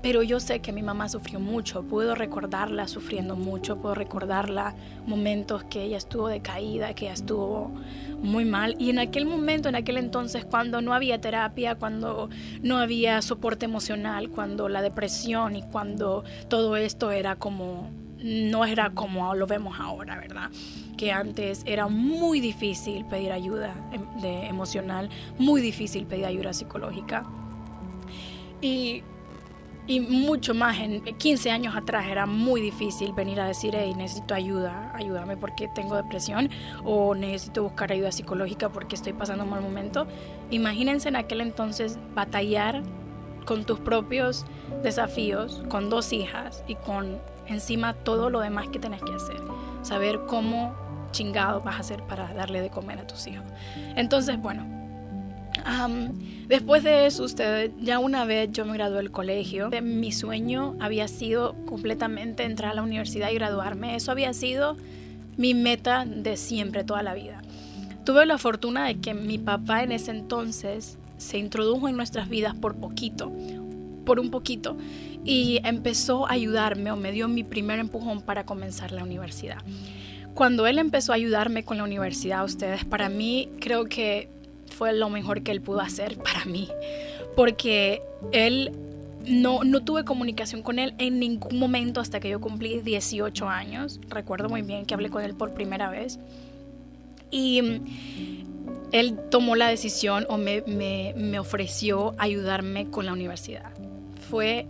Pero 0.03 0.23
yo 0.23 0.41
sé 0.41 0.61
que 0.61 0.73
mi 0.73 0.83
mamá 0.83 1.11
sufrió 1.11 1.41
mucho, 1.41 1.83
puedo 1.83 2.15
recordarla 2.15 2.89
sufriendo 2.89 3.37
mucho, 3.37 3.77
puedo 3.77 3.95
recordarla 3.95 4.75
momentos 5.07 5.65
que 5.65 5.83
ella 5.83 5.99
estuvo 5.99 6.29
decaída, 6.29 6.95
que 6.95 7.07
ella 7.07 7.15
estuvo 7.15 7.71
muy 8.23 8.47
mal. 8.47 8.77
Y 8.79 8.89
en 8.89 8.99
aquel 8.99 9.27
momento, 9.27 9.69
en 9.69 9.75
aquel 9.75 9.99
entonces, 9.99 10.47
cuando 10.47 10.81
no 10.81 10.95
había 10.95 11.21
terapia, 11.21 11.75
cuando 11.75 12.31
no 12.63 12.79
había 12.79 13.21
soporte 13.21 13.67
emocional, 13.67 14.31
cuando 14.31 14.71
la 14.71 14.81
depresión 14.81 15.55
y 15.55 15.63
cuando 15.63 16.25
todo 16.49 16.77
esto 16.77 17.11
era 17.11 17.37
como, 17.37 17.91
no 18.23 18.65
era 18.65 18.91
como 18.91 19.35
lo 19.35 19.47
vemos 19.47 19.79
ahora, 19.81 20.19
¿verdad? 20.19 20.51
Que 20.97 21.13
antes 21.13 21.63
era 21.67 21.89
muy 21.89 22.41
difícil 22.41 23.05
pedir 23.05 23.33
ayuda 23.33 23.75
em, 23.93 24.25
emocional, 24.25 25.09
muy 25.39 25.61
difícil 25.61 26.07
pedir 26.07 26.27
ayuda 26.27 26.53
psicológica. 26.53 27.25
Y 28.61 29.03
y 29.91 29.99
mucho 29.99 30.55
más, 30.55 30.79
en 30.79 31.01
15 31.03 31.51
años 31.51 31.75
atrás 31.75 32.07
era 32.09 32.25
muy 32.25 32.61
difícil 32.61 33.13
venir 33.13 33.41
a 33.41 33.47
decir, 33.49 33.75
hey, 33.77 33.93
necesito 33.97 34.35
ayuda, 34.35 34.93
ayúdame 34.95 35.37
porque 35.37 35.67
tengo 35.75 35.97
depresión 35.97 36.49
o 36.85 37.17
necesito 37.17 37.65
buscar 37.65 37.91
ayuda 37.91 38.13
psicológica 38.13 38.69
porque 38.69 38.95
estoy 38.95 39.15
pasando 39.15 39.43
un 39.43 39.51
mal 39.51 39.63
momento. 39.63 40.07
Imagínense 40.51 41.09
en 41.09 41.17
aquel 41.17 41.41
entonces 41.41 41.99
batallar 42.15 42.83
con 43.47 43.65
tus 43.65 43.81
propios 43.81 44.47
desafíos, 44.85 45.65
con 45.69 45.91
dos 45.91 46.13
hijas 46.13 46.63
y 46.69 46.77
con 46.77 47.19
encima 47.51 47.95
todo 47.95 48.31
lo 48.31 48.41
demás 48.41 48.69
que 48.69 48.79
tenés 48.79 49.03
que 49.03 49.13
hacer. 49.13 49.41
Saber 49.83 50.21
cómo 50.27 50.75
chingado 51.11 51.61
vas 51.61 51.77
a 51.77 51.79
hacer 51.81 52.03
para 52.05 52.33
darle 52.35 52.61
de 52.61 52.71
comer 52.71 52.99
a 52.99 53.07
tus 53.07 53.27
hijos. 53.27 53.45
Entonces, 53.97 54.41
bueno, 54.41 54.65
después 56.47 56.85
de 56.85 57.07
eso, 57.07 57.25
usted, 57.25 57.73
ya 57.81 57.99
una 57.99 58.25
vez 58.25 58.51
yo 58.53 58.65
me 58.65 58.75
gradué 58.75 58.99
del 58.99 59.11
colegio, 59.11 59.71
mi 59.83 60.13
sueño 60.13 60.77
había 60.81 61.09
sido 61.09 61.55
completamente 61.67 62.45
entrar 62.45 62.73
a 62.73 62.75
la 62.75 62.83
universidad 62.83 63.31
y 63.31 63.35
graduarme. 63.35 63.97
Eso 63.97 64.13
había 64.13 64.33
sido 64.33 64.77
mi 65.37 65.55
meta 65.55 66.05
de 66.05 66.37
siempre, 66.37 66.85
toda 66.85 67.03
la 67.03 67.15
vida. 67.15 67.43
Tuve 68.05 68.27
la 68.27 68.39
fortuna 68.39 68.87
de 68.87 68.99
que 68.99 69.15
mi 69.15 69.39
papá 69.39 69.83
en 69.83 69.93
ese 69.93 70.11
entonces 70.11 70.99
se 71.19 71.39
introdujo 71.39 71.89
en 71.89 71.97
nuestras 71.97 72.29
vidas 72.29 72.55
por 72.55 72.77
poquito, 72.77 73.31
por 74.05 74.19
un 74.19 74.31
poquito, 74.31 74.77
y 75.25 75.61
empezó 75.65 76.27
a 76.27 76.33
ayudarme 76.33 76.91
o 76.91 76.97
me 76.97 77.13
dio 77.13 77.29
mi 77.29 77.45
primer 77.45 77.79
empujón 77.79 78.23
para 78.23 78.45
comenzar 78.45 78.93
la 78.93 79.03
universidad. 79.03 79.59
Cuando 80.35 80.67
él 80.67 80.79
empezó 80.79 81.13
a 81.13 81.17
ayudarme 81.17 81.65
con 81.65 81.77
la 81.77 81.85
universidad, 81.85 82.45
ustedes, 82.45 82.85
para 82.85 83.09
mí 83.09 83.49
creo 83.61 83.85
que 83.85 84.29
fue 84.71 84.93
lo 84.93 85.11
mejor 85.11 85.43
que 85.43 85.51
él 85.51 85.61
pudo 85.61 85.81
hacer 85.81 86.17
para 86.19 86.45
mí, 86.45 86.69
porque 87.37 88.03
él 88.33 88.73
no, 89.27 89.65
no 89.65 89.83
tuve 89.83 90.05
comunicación 90.05 90.63
con 90.63 90.79
él 90.79 90.95
en 90.99 91.19
ningún 91.19 91.59
momento 91.59 92.01
hasta 92.01 92.21
que 92.21 92.31
yo 92.31 92.41
cumplí 92.41 92.81
18 92.81 93.49
años. 93.49 94.01
Recuerdo 94.09 94.49
muy 94.49 94.63
bien 94.63 94.87
que 94.87 94.95
hablé 94.95 95.11
con 95.11 95.23
él 95.23 95.35
por 95.35 95.53
primera 95.53 95.91
vez. 95.91 96.19
Y 97.31 97.61
mm, 97.61 98.89
él 98.93 99.19
tomó 99.31 99.57
la 99.57 99.69
decisión 99.69 100.27
o 100.29 100.39
me, 100.39 100.63
me, 100.67 101.13
me 101.17 101.39
ofreció 101.39 102.15
ayudarme 102.19 102.89
con 102.89 103.05
la 103.05 103.13
universidad. 103.13 103.73
Fue 104.31 104.67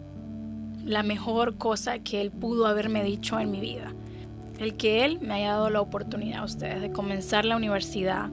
la 0.84 1.02
mejor 1.02 1.56
cosa 1.56 1.98
que 1.98 2.20
él 2.20 2.30
pudo 2.30 2.66
haberme 2.66 3.02
dicho 3.04 3.38
en 3.38 3.50
mi 3.50 3.60
vida. 3.60 3.92
El 4.58 4.76
que 4.76 5.04
él 5.04 5.20
me 5.20 5.34
haya 5.34 5.52
dado 5.52 5.70
la 5.70 5.80
oportunidad 5.80 6.40
a 6.40 6.44
ustedes 6.44 6.80
de 6.80 6.92
comenzar 6.92 7.44
la 7.44 7.56
universidad 7.56 8.28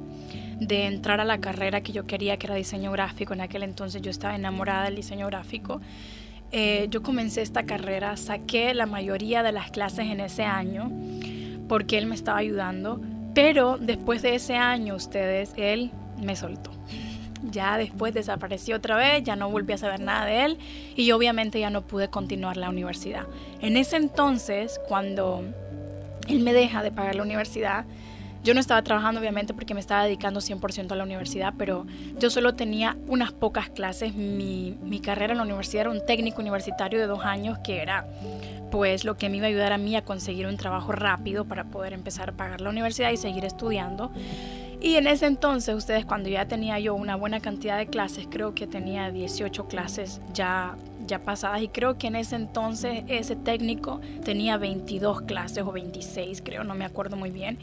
de 0.60 0.86
entrar 0.86 1.20
a 1.22 1.26
la 1.26 1.40
carrera 1.40 1.82
que 1.82 1.92
yo 1.92 2.08
quería, 2.08 2.38
que 2.38 2.48
era 2.48 2.56
diseño 2.56 2.92
gráfico. 2.92 3.34
En 3.34 3.42
aquel 3.42 3.64
entonces 3.64 4.02
yo 4.02 4.10
estaba 4.10 4.36
enamorada 4.36 4.86
del 4.86 4.96
diseño 4.96 5.28
gráfico. 5.28 5.82
Eh, 6.52 6.88
yo 6.90 7.04
comencé 7.04 7.42
esta 7.42 7.64
carrera, 7.64 8.18
saqué 8.18 8.74
la 8.74 8.86
mayoría 8.86 9.44
de 9.44 9.52
las 9.52 9.70
clases 9.70 10.08
en 10.08 10.20
ese 10.20 10.44
año 10.44 10.92
porque 11.68 11.98
él 11.98 12.06
me 12.06 12.16
estaba 12.16 12.40
ayudando, 12.40 13.02
pero 13.34 13.78
después 13.78 14.22
de 14.22 14.36
ese 14.36 14.56
año, 14.56 14.96
ustedes, 14.96 15.54
él 15.58 15.92
me 16.22 16.36
soltó. 16.36 16.72
Ya 17.44 17.78
después 17.78 18.14
desapareció 18.14 18.78
otra 18.78 18.96
vez, 18.96 19.24
ya 19.24 19.36
no 19.36 19.50
volví 19.50 19.74
a 19.74 19.78
saber 19.78 20.00
nada 20.00 20.26
de 20.26 20.46
él 20.46 20.58
y 20.96 21.12
obviamente 21.12 21.60
ya 21.60 21.70
no 21.70 21.82
pude 21.82 22.10
continuar 22.10 22.58
la 22.58 22.70
universidad. 22.70 23.28
En 23.62 23.78
ese 23.78 23.98
entonces, 23.98 24.80
cuando 24.88 25.44
él 26.28 26.40
me 26.40 26.54
deja 26.54 26.84
de 26.84 26.92
pagar 26.92 27.16
la 27.16 27.24
universidad, 27.24 27.86
yo 28.44 28.54
no 28.54 28.60
estaba 28.62 28.82
trabajando 28.82 29.20
obviamente 29.20 29.54
porque 29.54 29.74
me 29.74 29.80
estaba 29.80 30.06
dedicando 30.06 30.40
100% 30.40 30.92
a 30.92 30.96
la 30.96 31.04
universidad, 31.04 31.54
pero 31.58 31.86
yo 32.18 32.30
solo 32.30 32.56
tenía 32.56 32.96
unas 33.08 33.34
pocas 33.34 33.70
clases. 33.70 34.16
Mi, 34.16 34.78
mi, 34.84 35.02
carrera 35.02 35.34
en 35.34 35.40
la 35.40 35.44
universidad 35.44 35.82
era 35.82 35.90
un 35.90 36.06
técnico 36.06 36.42
universitario 36.42 36.98
de 36.98 37.08
dos 37.08 37.26
años 37.26 37.58
que 37.60 37.82
era 37.82 38.08
pues 38.72 39.04
lo 39.04 39.18
que 39.18 39.30
me 39.30 39.38
iba 39.38 39.48
a 39.48 39.50
ayudar 39.50 39.74
a 39.74 39.78
mí 39.78 39.96
a 39.96 40.04
conseguir 40.04 40.48
un 40.48 40.56
trabajo 40.58 40.92
rápido 40.92 41.46
para 41.46 41.66
poder 41.66 41.94
empezar 41.94 42.30
a 42.30 42.32
pagar 42.34 42.62
la 42.62 42.70
universidad 42.70 43.12
y 43.12 43.18
seguir 43.18 43.44
estudiando. 43.44 44.12
Y 44.80 44.96
en 44.96 45.08
ese 45.08 45.26
entonces, 45.26 45.76
ustedes, 45.76 46.06
cuando 46.06 46.30
ya 46.30 46.48
tenía 46.48 46.80
yo 46.80 46.94
una 46.96 47.16
buena 47.16 47.40
cantidad 47.40 47.78
de 47.78 47.88
clases, 47.88 48.28
creo 48.30 48.54
que 48.54 48.68
tenía 48.68 49.12
18 49.12 49.68
clases 49.68 50.22
ya 50.34 50.78
ya 51.08 51.20
pasadas 51.20 51.62
y 51.62 51.70
creo 51.70 51.98
que 51.98 52.08
en 52.08 52.16
ese 52.16 52.36
entonces 52.36 53.04
ese 53.08 53.36
técnico 53.36 54.02
tenía 54.24 54.58
22 54.58 55.22
clases 55.22 55.64
o 55.64 55.72
26 55.72 56.42
creo, 56.44 56.64
no 56.64 56.76
me 56.76 56.86
acuerdo 56.86 57.16
muy 57.16 57.32
bien, 57.32 57.58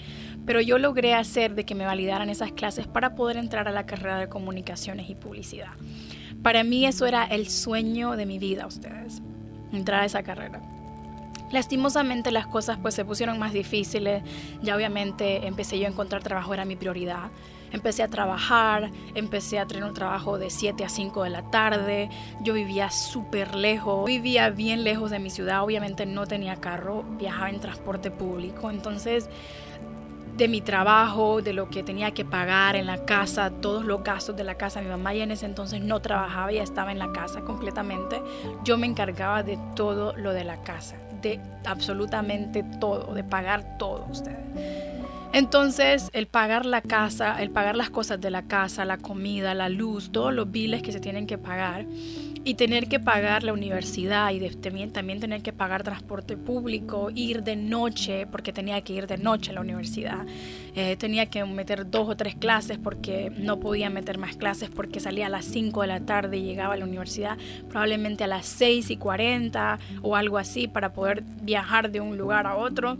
pero 0.46 0.60
yo 0.60 0.78
logré 0.78 1.14
hacer 1.14 1.54
de 1.54 1.64
que 1.64 1.74
me 1.74 1.84
validaran 1.84 2.30
esas 2.30 2.52
clases 2.52 2.86
para 2.86 3.14
poder 3.14 3.36
entrar 3.36 3.68
a 3.68 3.72
la 3.72 3.86
carrera 3.86 4.18
de 4.18 4.28
comunicaciones 4.28 5.08
y 5.08 5.14
publicidad. 5.14 5.72
Para 6.42 6.64
mí 6.64 6.86
eso 6.86 7.06
era 7.06 7.24
el 7.24 7.48
sueño 7.48 8.16
de 8.16 8.26
mi 8.26 8.38
vida, 8.38 8.66
ustedes, 8.66 9.22
entrar 9.72 10.02
a 10.02 10.04
esa 10.06 10.22
carrera. 10.22 10.60
Lastimosamente 11.50 12.30
las 12.30 12.46
cosas 12.46 12.78
pues 12.80 12.94
se 12.94 13.04
pusieron 13.04 13.38
más 13.38 13.52
difíciles, 13.52 14.22
ya 14.62 14.74
obviamente 14.74 15.46
empecé 15.46 15.78
yo 15.78 15.86
a 15.86 15.90
encontrar 15.90 16.22
trabajo, 16.22 16.54
era 16.54 16.64
mi 16.64 16.76
prioridad. 16.76 17.30
Empecé 17.70 18.04
a 18.04 18.08
trabajar, 18.08 18.90
empecé 19.14 19.58
a 19.58 19.66
tener 19.66 19.82
un 19.82 19.94
trabajo 19.94 20.38
de 20.38 20.48
7 20.48 20.84
a 20.84 20.88
5 20.88 21.24
de 21.24 21.30
la 21.30 21.42
tarde, 21.50 22.08
yo 22.40 22.54
vivía 22.54 22.90
súper 22.90 23.56
lejos, 23.56 24.06
vivía 24.06 24.50
bien 24.50 24.84
lejos 24.84 25.10
de 25.10 25.18
mi 25.18 25.28
ciudad, 25.28 25.62
obviamente 25.64 26.06
no 26.06 26.26
tenía 26.26 26.56
carro, 26.56 27.02
viajaba 27.18 27.50
en 27.50 27.58
transporte 27.58 28.12
público, 28.12 28.70
entonces 28.70 29.28
de 30.36 30.48
mi 30.48 30.60
trabajo, 30.60 31.42
de 31.42 31.52
lo 31.52 31.70
que 31.70 31.82
tenía 31.82 32.12
que 32.12 32.24
pagar 32.24 32.74
en 32.74 32.86
la 32.86 33.04
casa, 33.04 33.50
todos 33.50 33.84
los 33.84 34.02
gastos 34.02 34.36
de 34.36 34.44
la 34.44 34.56
casa. 34.56 34.80
Mi 34.80 34.88
mamá 34.88 35.14
ya 35.14 35.22
en 35.22 35.30
ese 35.30 35.46
entonces 35.46 35.80
no 35.80 36.00
trabajaba, 36.00 36.50
ya 36.50 36.62
estaba 36.62 36.90
en 36.90 36.98
la 36.98 37.12
casa 37.12 37.42
completamente. 37.42 38.20
Yo 38.64 38.76
me 38.76 38.86
encargaba 38.86 39.42
de 39.42 39.58
todo 39.76 40.12
lo 40.16 40.32
de 40.32 40.44
la 40.44 40.62
casa, 40.62 40.96
absolutamente 41.64 42.62
todo, 42.80 43.14
de 43.14 43.24
pagar 43.24 43.78
todo 43.78 44.06
ustedes. 44.10 44.38
Entonces, 45.32 46.10
el 46.12 46.28
pagar 46.28 46.64
la 46.64 46.80
casa, 46.80 47.42
el 47.42 47.50
pagar 47.50 47.76
las 47.76 47.90
cosas 47.90 48.20
de 48.20 48.30
la 48.30 48.42
casa, 48.42 48.84
la 48.84 48.98
comida, 48.98 49.52
la 49.52 49.68
luz, 49.68 50.12
todos 50.12 50.32
los 50.32 50.50
biles 50.50 50.80
que 50.80 50.92
se 50.92 51.00
tienen 51.00 51.26
que 51.26 51.38
pagar 51.38 51.86
y 52.44 52.54
tener 52.54 52.88
que 52.88 53.00
pagar 53.00 53.42
la 53.42 53.52
universidad 53.52 54.30
y 54.30 54.40
también, 54.50 54.92
también 54.92 55.18
tener 55.18 55.42
que 55.42 55.52
pagar 55.52 55.82
transporte 55.82 56.36
público, 56.36 57.10
ir 57.14 57.42
de 57.42 57.56
noche, 57.56 58.26
porque 58.26 58.52
tenía 58.52 58.82
que 58.82 58.92
ir 58.92 59.06
de 59.06 59.16
noche 59.16 59.50
a 59.50 59.54
la 59.54 59.62
universidad. 59.62 60.26
Eh, 60.76 60.96
tenía 60.96 61.26
que 61.26 61.44
meter 61.44 61.90
dos 61.90 62.08
o 62.08 62.16
tres 62.16 62.34
clases 62.34 62.78
porque 62.78 63.32
no 63.34 63.60
podía 63.60 63.88
meter 63.88 64.18
más 64.18 64.36
clases 64.36 64.68
porque 64.68 65.00
salía 65.00 65.26
a 65.26 65.30
las 65.30 65.44
5 65.46 65.80
de 65.82 65.86
la 65.86 66.00
tarde 66.00 66.36
y 66.36 66.42
llegaba 66.42 66.74
a 66.74 66.76
la 66.76 66.84
universidad 66.84 67.38
probablemente 67.68 68.24
a 68.24 68.26
las 68.26 68.44
6 68.46 68.90
y 68.90 68.96
40 68.96 69.78
o 70.02 70.16
algo 70.16 70.36
así 70.36 70.68
para 70.68 70.92
poder 70.92 71.22
viajar 71.42 71.90
de 71.90 72.00
un 72.00 72.18
lugar 72.18 72.46
a 72.46 72.56
otro. 72.56 72.98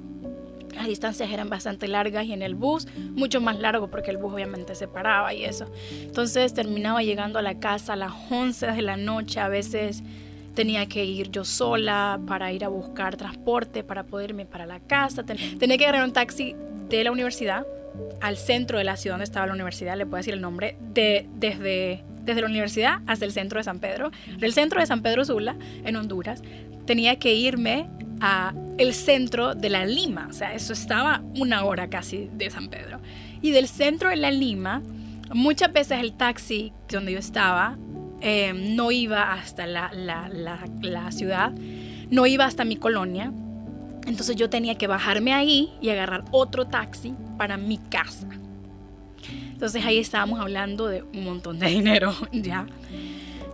Las 0.74 0.86
distancias 0.86 1.30
eran 1.30 1.48
bastante 1.48 1.88
largas 1.88 2.26
y 2.26 2.32
en 2.32 2.42
el 2.42 2.54
bus 2.54 2.86
mucho 2.96 3.40
más 3.40 3.58
largo 3.58 3.88
porque 3.88 4.10
el 4.10 4.16
bus 4.16 4.32
obviamente 4.32 4.74
se 4.74 4.88
paraba 4.88 5.32
y 5.34 5.44
eso. 5.44 5.66
Entonces 6.02 6.54
terminaba 6.54 7.02
llegando 7.02 7.38
a 7.38 7.42
la 7.42 7.58
casa 7.58 7.94
a 7.94 7.96
las 7.96 8.12
11 8.30 8.72
de 8.72 8.82
la 8.82 8.96
noche, 8.96 9.40
a 9.40 9.48
veces 9.48 10.02
tenía 10.54 10.86
que 10.86 11.04
ir 11.04 11.30
yo 11.30 11.44
sola 11.44 12.20
para 12.26 12.52
ir 12.52 12.64
a 12.64 12.68
buscar 12.68 13.16
transporte 13.16 13.82
para 13.82 14.04
poder 14.04 14.30
irme 14.30 14.46
para 14.46 14.66
la 14.66 14.80
casa. 14.80 15.24
Tenía 15.24 15.76
que 15.76 15.84
agarrar 15.84 16.04
un 16.04 16.12
taxi 16.12 16.54
de 16.88 17.04
la 17.04 17.12
universidad 17.12 17.66
al 18.20 18.36
centro 18.36 18.78
de 18.78 18.84
la 18.84 18.96
ciudad 18.96 19.14
donde 19.14 19.24
estaba 19.24 19.46
la 19.46 19.52
universidad, 19.52 19.96
le 19.96 20.06
puedo 20.06 20.16
decir 20.16 20.34
el 20.34 20.40
nombre, 20.40 20.76
de, 20.80 21.28
desde, 21.34 22.02
desde 22.22 22.40
la 22.40 22.46
universidad 22.46 23.00
hasta 23.06 23.24
el 23.24 23.32
centro 23.32 23.58
de 23.58 23.64
San 23.64 23.78
Pedro. 23.78 24.10
Del 24.38 24.52
centro 24.52 24.80
de 24.80 24.86
San 24.86 25.02
Pedro 25.02 25.24
Sula, 25.24 25.56
en 25.84 25.96
Honduras, 25.96 26.42
tenía 26.86 27.16
que 27.16 27.34
irme 27.34 27.88
a 28.20 28.54
el 28.78 28.94
centro 28.94 29.54
de 29.54 29.70
la 29.70 29.84
Lima, 29.84 30.26
o 30.28 30.32
sea, 30.32 30.54
eso 30.54 30.72
estaba 30.72 31.22
una 31.38 31.64
hora 31.64 31.88
casi 31.88 32.30
de 32.32 32.50
San 32.50 32.68
Pedro. 32.68 33.00
Y 33.42 33.50
del 33.50 33.68
centro 33.68 34.08
de 34.08 34.16
la 34.16 34.30
Lima, 34.30 34.82
muchas 35.32 35.72
veces 35.72 36.00
el 36.00 36.14
taxi 36.14 36.72
donde 36.88 37.12
yo 37.12 37.18
estaba 37.18 37.76
em, 38.20 38.74
no 38.76 38.90
iba 38.90 39.32
hasta 39.32 39.66
la, 39.66 39.90
la, 39.92 40.28
la, 40.28 41.12
ciudad, 41.12 41.52
no 42.10 42.26
iba 42.26 42.44
hasta 42.44 42.64
mi 42.64 42.76
colonia, 42.76 43.32
entonces 44.06 44.36
yo 44.36 44.50
tenía 44.50 44.76
que 44.76 44.86
bajarme 44.86 45.32
ahí 45.32 45.72
y 45.80 45.90
agarrar 45.90 46.24
otro 46.30 46.66
taxi 46.66 47.14
para 47.38 47.56
mi 47.56 47.78
casa. 47.78 48.28
Entonces 49.52 49.84
ahí 49.84 49.98
estábamos 49.98 50.40
hablando 50.40 50.88
de 50.88 51.02
un 51.02 51.24
montón 51.24 51.58
de 51.58 51.66
dinero 51.70 52.14
ya. 52.32 52.66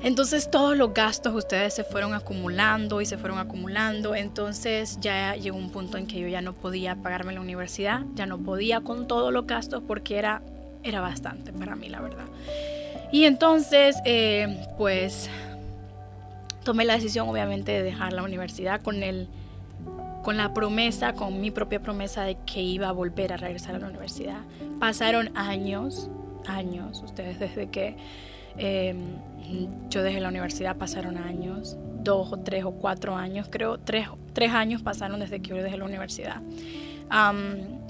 Entonces 0.02 0.50
todos 0.50 0.76
los 0.76 0.94
gastos 0.94 1.34
ustedes 1.34 1.74
se 1.74 1.84
fueron 1.84 2.14
acumulando 2.14 3.00
y 3.00 3.06
se 3.06 3.18
fueron 3.18 3.38
acumulando. 3.38 4.14
Entonces 4.14 4.98
ya 5.00 5.36
llegó 5.36 5.58
un 5.58 5.70
punto 5.70 5.98
en 5.98 6.06
que 6.06 6.18
yo 6.20 6.28
ya 6.28 6.40
no 6.40 6.54
podía 6.54 6.96
pagarme 6.96 7.34
la 7.34 7.40
universidad, 7.40 8.02
ya 8.14 8.26
no 8.26 8.38
podía 8.38 8.80
con 8.80 9.06
todos 9.06 9.32
los 9.32 9.46
gastos 9.46 9.82
porque 9.86 10.18
era, 10.18 10.42
era 10.82 11.00
bastante 11.00 11.52
para 11.52 11.76
mí, 11.76 11.88
la 11.88 12.00
verdad. 12.00 12.24
Y 13.12 13.24
entonces, 13.24 13.96
eh, 14.04 14.64
pues 14.78 15.28
tomé 16.64 16.84
la 16.84 16.94
decisión 16.94 17.28
obviamente 17.28 17.72
de 17.72 17.82
dejar 17.82 18.12
la 18.12 18.22
universidad 18.22 18.80
con 18.80 19.02
el 19.02 19.28
con 20.22 20.36
la 20.36 20.52
promesa, 20.52 21.14
con 21.14 21.40
mi 21.40 21.50
propia 21.50 21.80
promesa 21.80 22.24
de 22.24 22.36
que 22.44 22.60
iba 22.60 22.88
a 22.88 22.92
volver 22.92 23.32
a 23.32 23.36
regresar 23.38 23.74
a 23.74 23.78
la 23.78 23.88
universidad. 23.88 24.40
Pasaron 24.78 25.30
años, 25.34 26.10
años, 26.46 27.02
ustedes 27.02 27.38
desde 27.40 27.68
que 27.70 27.96
em, 28.58 28.98
yo 29.88 30.02
dejé 30.02 30.20
la 30.20 30.28
universidad 30.28 30.76
pasaron 30.76 31.18
años, 31.18 31.76
dos 32.02 32.32
o 32.32 32.38
tres 32.38 32.64
o 32.64 32.72
cuatro 32.72 33.16
años, 33.16 33.48
creo, 33.50 33.78
tres, 33.78 34.08
tres 34.32 34.52
años 34.52 34.82
pasaron 34.82 35.20
desde 35.20 35.40
que 35.40 35.50
yo 35.50 35.56
dejé 35.56 35.76
la 35.76 35.84
universidad. 35.84 36.40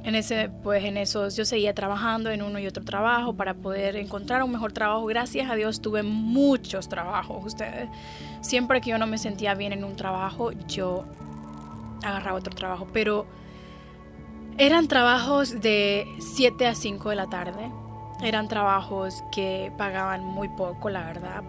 en 0.02 0.14
ese, 0.14 0.50
pues 0.62 0.84
en 0.84 0.96
esos, 0.96 1.36
yo 1.36 1.44
seguía 1.44 1.74
trabajando 1.74 2.30
en 2.30 2.42
uno 2.42 2.58
y 2.58 2.66
otro 2.66 2.84
trabajo 2.84 3.34
para 3.34 3.54
poder 3.54 3.96
encontrar 3.96 4.42
un 4.42 4.52
mejor 4.52 4.72
trabajo. 4.72 5.04
Gracias 5.06 5.50
a 5.50 5.54
Dios 5.54 5.80
tuve 5.82 6.02
muchos 6.02 6.88
trabajos, 6.88 7.44
ustedes. 7.44 7.88
Siempre 8.40 8.80
que 8.80 8.90
yo 8.90 8.98
no 8.98 9.06
me 9.06 9.18
sentía 9.18 9.54
bien 9.54 9.72
en 9.72 9.84
un 9.84 9.96
trabajo, 9.96 10.52
yo 10.66 11.04
agarraba 12.02 12.38
otro 12.38 12.54
trabajo, 12.54 12.88
pero 12.92 13.26
eran 14.56 14.88
trabajos 14.88 15.60
de 15.60 16.06
7 16.18 16.66
a 16.66 16.74
5 16.74 17.10
de 17.10 17.16
la 17.16 17.28
tarde. 17.28 17.70
Eran 18.22 18.48
trabajos 18.48 19.24
que 19.32 19.72
pagaban 19.78 20.22
muy 20.22 20.48
poco, 20.48 20.90
la 20.90 21.04
verdad, 21.04 21.42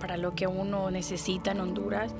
para 0.00 0.16
lo 0.16 0.34
que 0.34 0.48
uno 0.48 0.90
necesita 0.90 1.52
en 1.52 1.60
Honduras. 1.60 2.12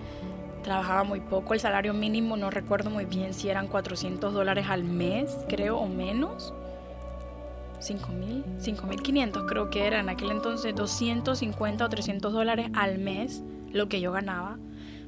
Trabajaba 0.62 1.02
muy 1.02 1.20
poco, 1.20 1.54
el 1.54 1.60
salario 1.60 1.92
mínimo 1.92 2.36
no 2.36 2.50
recuerdo 2.50 2.88
muy 2.88 3.04
bien 3.04 3.34
si 3.34 3.48
eran 3.48 3.66
400 3.66 4.32
dólares 4.32 4.66
al 4.68 4.84
mes, 4.84 5.36
creo, 5.48 5.78
o 5.78 5.88
menos. 5.88 6.54
5 7.80 8.12
mil, 8.12 8.44
5 8.58 8.86
mil 8.86 9.02
500 9.02 9.44
creo 9.46 9.70
que 9.70 9.86
era 9.86 10.00
en 10.00 10.08
aquel 10.08 10.30
entonces 10.30 10.74
250 10.74 11.84
o 11.84 11.88
300 11.88 12.32
dólares 12.32 12.70
al 12.74 12.98
mes 12.98 13.42
lo 13.70 13.88
que 13.88 14.00
yo 14.00 14.12
ganaba 14.12 14.56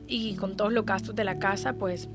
y 0.07 0.35
con 0.37 0.55
todos 0.55 0.73
los 0.73 0.85
gastos 0.85 1.15
de 1.15 1.25
la 1.25 1.39
casa 1.39 1.73
pues 1.73 2.11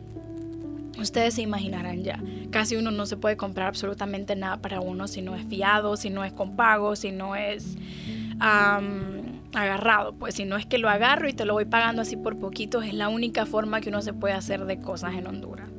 Ustedes 1.00 1.34
se 1.34 1.42
imaginarán 1.42 2.04
ya, 2.04 2.22
casi 2.52 2.76
uno 2.76 2.92
no 2.92 3.06
se 3.06 3.18
puede 3.18 3.36
comprar 3.36 3.68
absolutamente 3.68 4.36
nada 4.36 4.58
para 4.58 4.80
uno 4.80 5.08
si 5.08 5.22
no 5.22 5.36
es 5.36 5.46
fiado, 5.46 5.98
si 5.98 6.10
no 6.10 6.24
es 6.24 6.32
con 6.32 6.56
pago, 6.56 6.96
si 6.96 7.12
no 7.12 7.36
es 7.36 7.78
agarrado. 8.40 10.14
Pues 10.14 10.36
si 10.36 10.46
no 10.46 10.58
es 10.58 10.66
que 10.66 10.78
lo 10.78 10.90
agarro 10.90 11.28
y 11.28 11.34
te 11.34 11.46
lo 11.46 11.54
voy 11.54 11.66
pagando 11.66 12.02
así 12.02 12.16
por 12.16 12.38
poquitos, 12.38 12.86
es 12.86 12.94
la 12.94 13.10
única 13.10 13.46
forma 13.46 13.82
que 13.82 13.90
uno 13.90 14.02
se 14.02 14.14
puede 14.14 14.34
hacer 14.34 14.66
de 14.66 14.80
cosas 14.80 15.16
en 15.16 15.28
Honduras. 15.28 15.70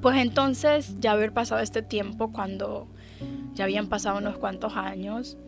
Pues 0.00 0.18
entonces, 0.18 0.96
ya 1.00 1.12
haber 1.12 1.32
pasado 1.32 1.60
este 1.62 1.80
tiempo, 1.82 2.30
cuando 2.32 2.88
ya 3.54 3.64
habían 3.64 3.88
pasado 3.88 4.18
unos 4.18 4.36
cuantos 4.36 4.76
años, 4.76 5.38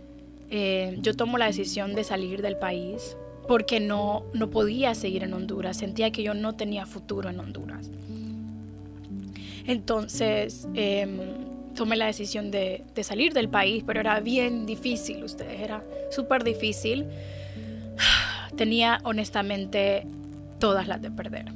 eh, 0.48 0.96
yo 1.00 1.14
tomo 1.14 1.38
la 1.38 1.46
decisión 1.46 1.94
de 1.94 2.04
salir 2.04 2.40
del 2.40 2.56
país 2.56 3.16
porque 3.46 3.80
no, 3.80 4.24
no 4.32 4.50
podía 4.50 4.94
seguir 4.94 5.22
en 5.22 5.32
Honduras, 5.32 5.76
sentía 5.76 6.10
que 6.10 6.22
yo 6.22 6.34
no 6.34 6.54
tenía 6.54 6.86
futuro 6.86 7.30
en 7.30 7.40
Honduras. 7.40 7.90
Entonces 9.66 10.68
em, 10.74 11.18
tomé 11.74 11.96
la 11.96 12.06
decisión 12.06 12.50
de, 12.50 12.84
de, 12.94 13.04
salir 13.04 13.32
del 13.32 13.48
país, 13.48 13.82
pero 13.86 14.00
era 14.00 14.20
bien 14.20 14.66
difícil, 14.66 15.24
ustedes, 15.24 15.60
era 15.60 15.84
súper 16.10 16.44
difícil. 16.44 17.06
Tenía 18.56 19.00
honestamente 19.04 20.06
todas 20.58 20.88
las 20.88 21.02
de 21.02 21.10
perder. 21.10 21.52